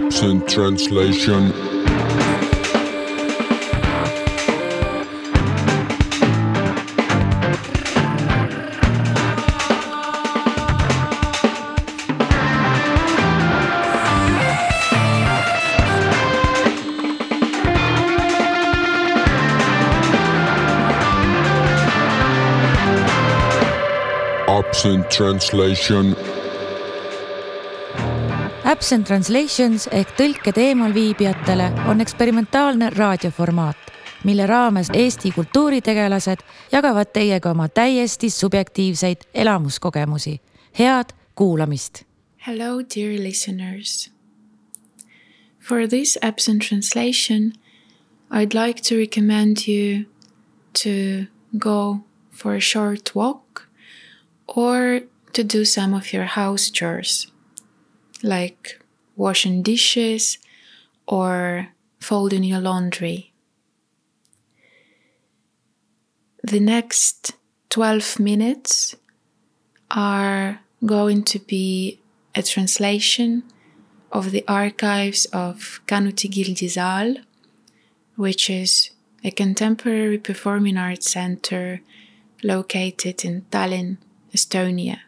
[0.00, 1.52] Absent translation.
[24.48, 26.27] Absent translation.
[28.78, 33.88] Absent Translations ehk tõlked eemalviibijatele on eksperimentaalne raadioformaat,
[34.22, 40.40] mille raames Eesti kultuuritegelased jagavad teiega oma täiesti subjektiivseid elamuskogemusi.
[40.78, 42.04] head kuulamist.
[42.46, 44.10] Hello, dear listeners.
[45.58, 47.52] For this absent translation,
[48.30, 50.04] I'd like to recommend you
[50.84, 51.26] to
[51.58, 53.66] go for a short walk
[54.46, 55.00] or
[55.32, 57.32] to do some of your house chores,
[58.22, 58.80] like
[59.16, 60.38] washing dishes
[61.06, 63.32] or folding your laundry.
[66.42, 67.32] The next
[67.70, 68.96] 12 minutes
[69.90, 72.00] are going to be
[72.34, 73.42] a translation
[74.12, 77.16] of the archives of Kanuti Gildi SAAL,
[78.16, 78.90] which is
[79.24, 81.80] a contemporary performing arts center
[82.42, 83.98] located in Tallinn,
[84.32, 85.00] Estonia.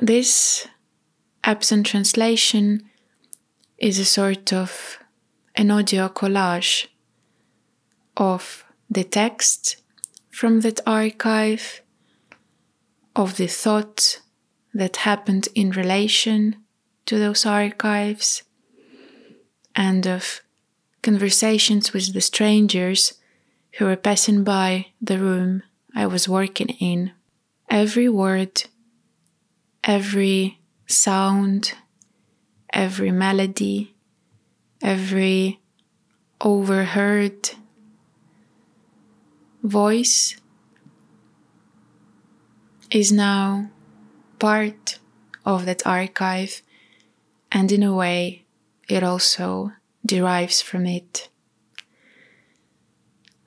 [0.00, 0.66] This
[1.44, 2.90] absent translation
[3.78, 4.98] is a sort of
[5.54, 6.88] an audio collage
[8.16, 9.76] of the text
[10.30, 11.80] from that archive,
[13.14, 14.20] of the thought
[14.72, 16.56] that happened in relation
[17.06, 18.42] to those archives,
[19.76, 20.40] and of
[21.02, 23.14] conversations with the strangers
[23.74, 25.62] who were passing by the room
[25.94, 27.12] I was working in.
[27.70, 28.64] Every word,
[29.84, 31.74] every sound,
[32.72, 33.94] every melody,
[34.82, 35.60] every
[36.40, 37.50] overheard
[39.62, 40.36] voice
[42.90, 43.70] is now
[44.38, 44.98] part
[45.44, 46.62] of that archive,
[47.52, 48.44] and in a way,
[48.88, 49.72] it also
[50.04, 51.28] derives from it.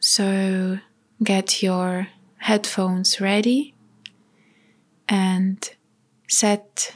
[0.00, 0.78] So
[1.22, 2.08] get your
[2.38, 3.74] headphones ready
[5.08, 5.75] and
[6.28, 6.94] set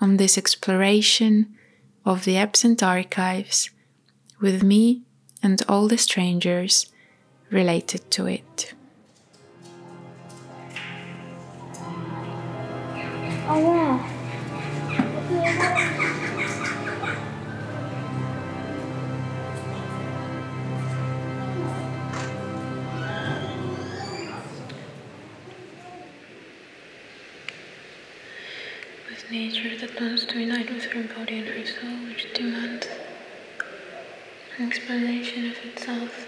[0.00, 1.54] on this exploration
[2.04, 3.70] of the absent archives
[4.40, 5.02] with me
[5.42, 6.90] and all the strangers
[7.50, 8.74] related to it.
[13.50, 14.18] Oh yeah.
[29.30, 32.86] Nature that wants to unite with her body and her soul, which demands
[34.56, 36.26] an explanation of itself.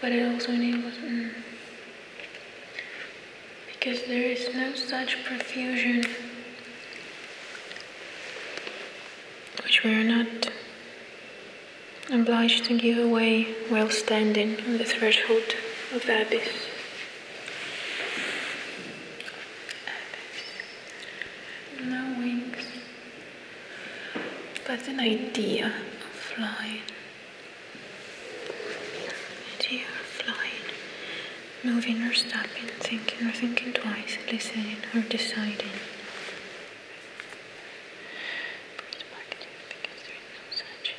[0.00, 0.94] But it also enables.
[0.94, 1.30] Mm,
[3.66, 6.02] because there is no such profusion
[9.62, 10.50] which we are not
[12.10, 15.54] obliged to give away while standing on the threshold
[15.94, 16.48] of the abyss.
[21.84, 22.66] No wings,
[24.88, 25.72] an idea of
[26.12, 26.82] flying.
[29.58, 30.64] Idea of flying,
[31.64, 35.78] moving or stopping, thinking or thinking twice, listening or deciding.
[38.76, 40.94] Perspective, because there is no such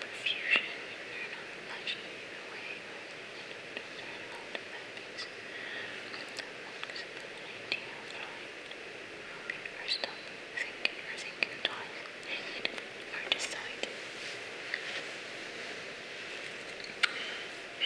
[0.00, 0.66] profusion,
[1.10, 2.68] we are not obliged to give away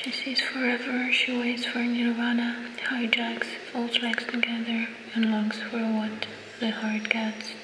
[0.03, 4.87] she sees forever, she waits for nirvana, hijacks, all tracks together,
[5.17, 6.29] and longs for what
[6.61, 7.55] the heart gets.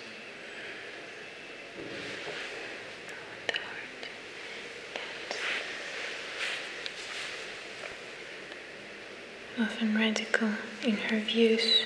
[9.60, 10.48] Often radical
[10.84, 11.84] in her views.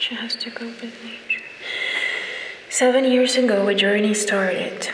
[0.00, 1.44] She has to go with nature.
[2.70, 4.90] Seven years ago, a journey started.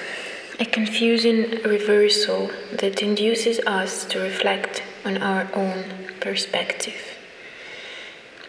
[0.59, 5.85] A confusing reversal that induces us to reflect on our own
[6.21, 7.19] perspective.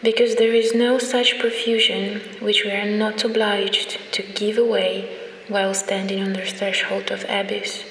[0.02, 5.18] Because there is no such profusion which we are not obliged to give away
[5.48, 7.84] while standing on the threshold of abyss.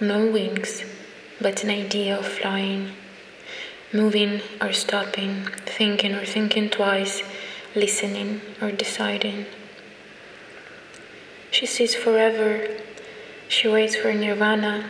[0.00, 0.84] No wings,
[1.40, 2.92] but an idea of flying.
[3.92, 7.22] moving or stopping, thinking or thinking twice,
[7.74, 9.44] listening or deciding.
[11.50, 12.66] She sees forever.
[13.52, 14.88] She waits for nirvana,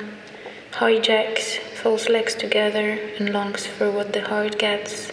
[0.70, 5.10] hijacks, falls legs together, and longs for what the heart gets,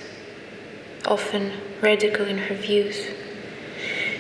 [1.03, 3.07] often radical in her views.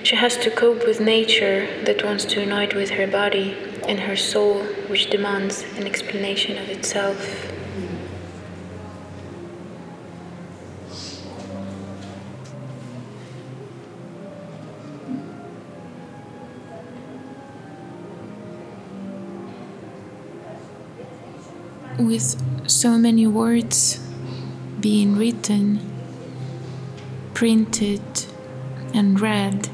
[0.01, 3.55] She has to cope with nature that wants to unite with her body
[3.87, 7.53] and her soul, which demands an explanation of itself.
[21.99, 23.99] With so many words
[24.79, 25.79] being written,
[27.33, 28.01] printed,
[28.93, 29.69] and read.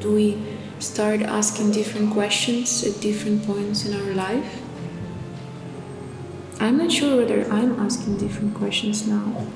[0.00, 0.38] Do we
[0.78, 4.62] start asking different questions at different points in our life?
[6.60, 9.46] I'm not sure whether I'm asking different questions now.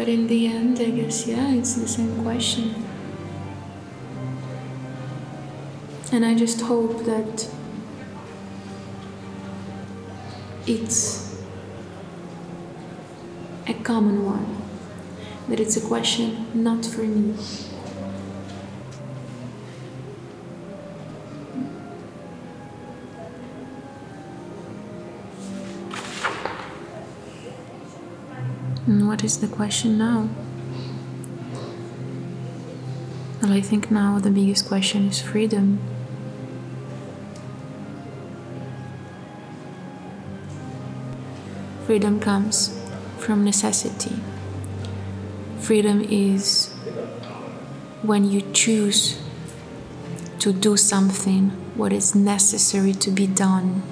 [0.00, 2.74] But in the end, I guess, yeah, it's the same question.
[6.10, 7.46] And I just hope that
[10.66, 11.36] it's
[13.66, 14.46] a common one,
[15.50, 17.34] that it's a question not for me.
[29.20, 30.30] What is the question now?
[33.42, 35.78] Well, I think now the biggest question is freedom.
[41.84, 42.74] Freedom comes
[43.18, 44.16] from necessity.
[45.58, 46.72] Freedom is
[48.00, 49.20] when you choose
[50.38, 53.82] to do something what is necessary to be done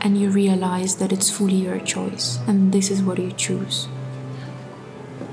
[0.00, 3.88] and you realize that it's fully your choice and this is what you choose.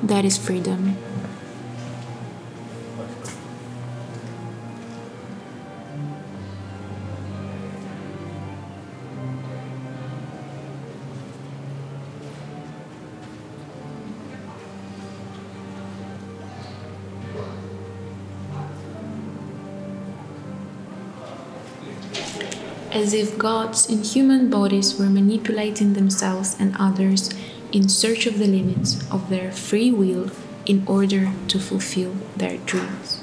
[0.04, 0.98] That is freedom.
[22.95, 27.31] as if gods in human bodies were manipulating themselves and others
[27.73, 30.31] in search of the limits of their free will
[30.67, 33.23] in order to fulfill their dreams.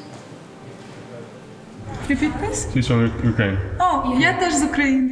[2.08, 2.68] Repeat please.
[2.74, 3.58] She's from Ukraine.
[3.80, 5.11] О, я теж з України.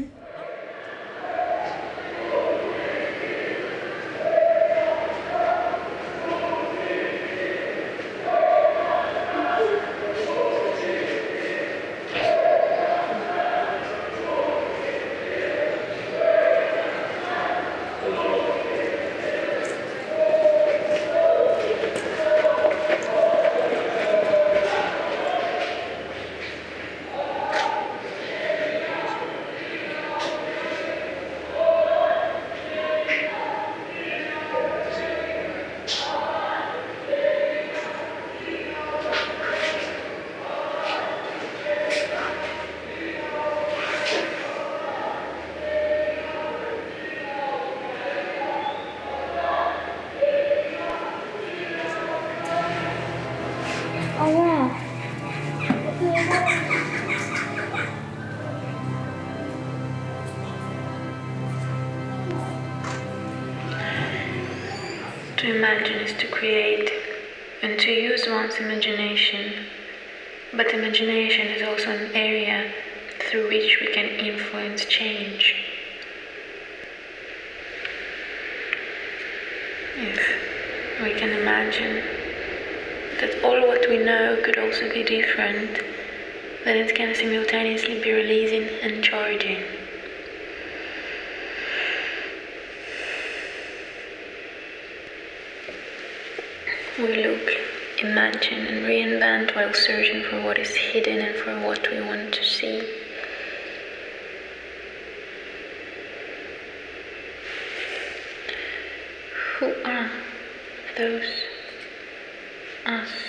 [65.41, 66.93] To imagine is to create
[67.63, 69.65] and to use one's imagination.
[70.53, 72.71] But imagination is also an area
[73.21, 75.55] through which we can influence change.
[79.97, 82.05] If we can imagine
[83.21, 85.81] that all what we know could also be different,
[86.67, 89.80] then it can simultaneously be releasing and charging.
[97.01, 97.51] We look,
[98.03, 102.45] imagine, and reinvent while searching for what is hidden and for what we want to
[102.45, 102.87] see.
[109.59, 110.11] Who are
[110.99, 111.25] those
[112.85, 113.20] us?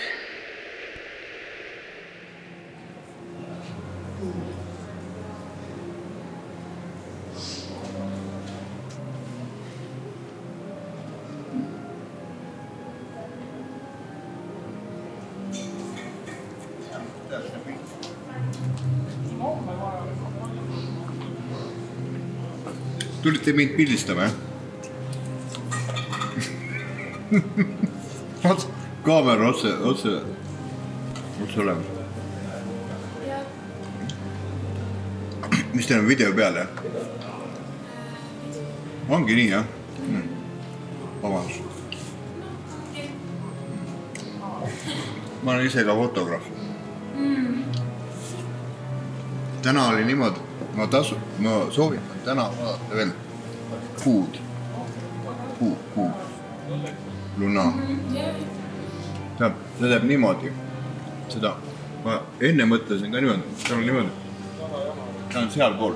[23.21, 24.31] Tulite mind pildistama, jah?
[28.43, 28.67] vot
[29.05, 30.09] kaamera otse, otse,
[31.43, 31.85] otse olemas.
[35.73, 36.67] mis teil on video peal, jah?
[39.09, 39.65] ongi nii, jah
[40.07, 40.27] mm.?
[41.21, 41.61] vabandust.
[45.43, 46.45] ma olen ise ka fotograaf
[47.15, 47.63] mm..
[49.61, 53.11] täna oli niimoodi, ma tasu, ma soovitan täna vaadata veel
[54.03, 54.37] kuud,
[55.59, 56.11] kuu, kuu,
[57.37, 57.63] luna.
[59.37, 60.51] tähendab, ta teeb niimoodi,
[61.33, 61.55] seda,
[62.05, 64.11] ma enne mõtlesin ka niimoodi, tal on niimoodi,
[65.33, 65.95] ta on sealpool.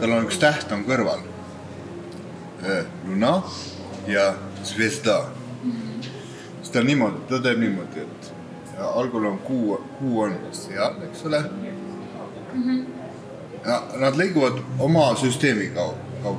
[0.00, 1.26] tal on üks täht on kõrval.
[3.08, 3.34] luna
[4.06, 4.34] ja
[4.64, 5.18] zvezda.
[6.62, 8.32] siis ta niimoodi, ta teeb niimoodi, et
[8.78, 12.62] algul on kuu, kuu on seal, eks ole mm.
[12.62, 12.84] -hmm.
[13.66, 16.38] ja nad liiguvad oma süsteemi kaudu,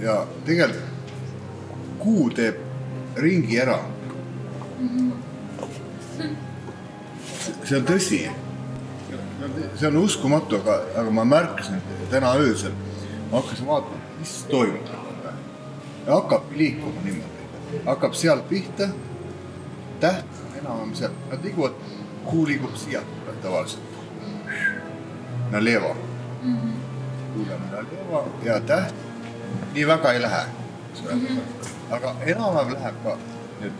[0.00, 0.84] ja tegelikult
[1.98, 2.56] kuu teeb
[3.16, 3.78] ringi ära
[4.78, 5.12] mm.
[6.18, 6.36] -hmm.
[7.64, 8.30] see on tõsi.
[9.76, 12.72] see on uskumatu, aga, aga ma märkasin täna öösel,
[13.30, 14.88] ma hakkasin vaatama, mis toimub.
[16.06, 18.88] hakkab liikuma niimoodi, hakkab sealt pihta
[20.08, 21.72] on enam-vähem seal, nad liiguvad,
[22.24, 23.82] kuu liigub siiapoole tavaliselt.
[25.50, 25.94] Naleva
[26.42, 26.56] mm.
[26.56, 26.72] -hmm.
[27.34, 28.94] kuul on Naleva ja täht
[29.74, 30.42] nii väga ei lähe,
[30.90, 31.26] eks ole mm.
[31.26, 31.94] -hmm.
[31.94, 33.16] aga enam-vähem läheb ka
[33.60, 33.72] nüüd.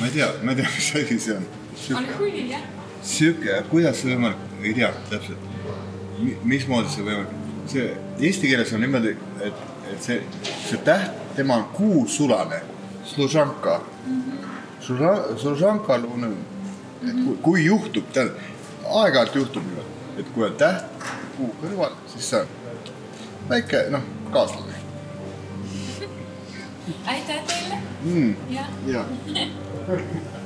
[0.00, 1.46] ma ei tea, ma ei tea, mis asi see on.
[1.96, 2.62] on hull jah?
[3.02, 5.38] sihuke, kuidas see võimalik, ei tea täpselt,
[6.44, 7.86] mismoodi see võimalik, see
[8.20, 10.22] eesti keeles on niimoodi, et et see,
[10.68, 12.62] see täht, tema on kuusulane,
[13.04, 14.22] služanka mm.
[14.22, 15.38] -hmm.
[15.38, 16.36] služanka on,
[17.02, 18.36] et kui, kui juhtub, tähendab,
[18.84, 19.62] aeg-ajalt juhtub
[20.18, 20.84] et kui on täht
[21.36, 22.48] kuu kõrval, siis see on
[23.48, 24.76] väike, noh, kaaslane.
[27.14, 28.34] aitäh teile mm..
[28.50, 28.68] jah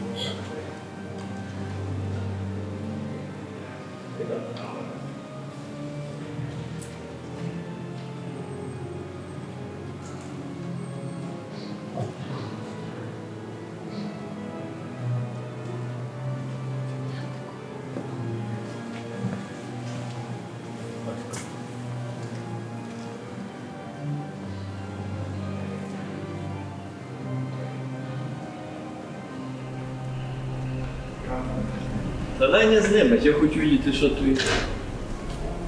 [32.40, 34.22] Та дай не знімать, я хочу видіти, що ти.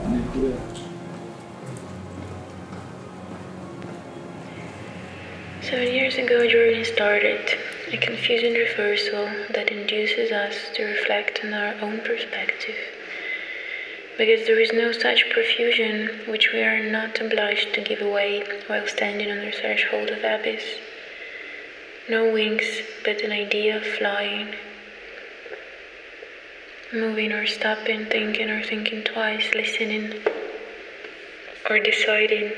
[0.08, 0.54] Ніхуя.
[5.70, 7.44] Seven years ago, a journey started,
[7.92, 12.80] a confusing reversal that induces us to reflect on our own perspective.
[14.18, 15.94] Because there is no such profusion
[16.28, 20.66] which we are not obliged to give away while standing on the threshold of abyss.
[22.10, 22.70] No wings,
[23.06, 24.50] but an idea of flying.
[26.93, 30.15] Moving or stopping, thinking or thinking twice, listening
[31.69, 32.51] or deciding.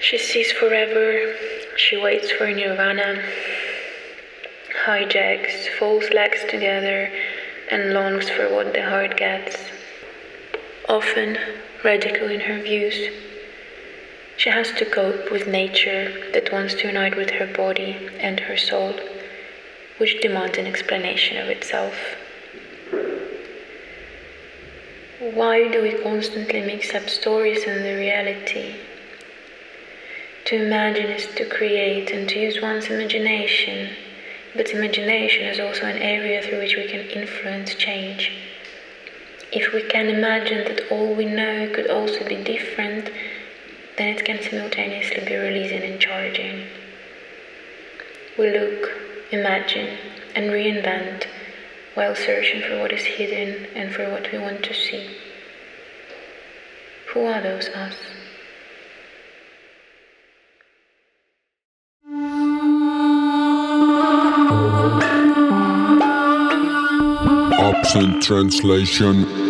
[0.00, 1.36] She sees forever,
[1.76, 3.22] she waits for nirvana,
[4.86, 7.12] hijacks, folds legs together,
[7.70, 9.56] and longs for what the heart gets.
[10.88, 11.38] Often
[11.84, 13.12] radical in her views,
[14.36, 18.56] she has to cope with nature that wants to unite with her body and her
[18.56, 18.94] soul,
[19.98, 21.94] which demands an explanation of itself.
[25.18, 28.76] Why do we constantly mix up stories and the reality?
[30.46, 33.96] To imagine is to create and to use one's imagination,
[34.54, 38.30] but imagination is also an area through which we can influence change.
[39.52, 43.10] If we can imagine that all we know could also be different,
[43.96, 46.66] then it can simultaneously be releasing and charging.
[48.38, 49.98] We look, imagine,
[50.34, 51.24] and reinvent
[51.94, 55.16] while searching for what is hidden and for what we want to see.
[57.12, 57.94] Who are those us?
[67.58, 69.45] Absent translation.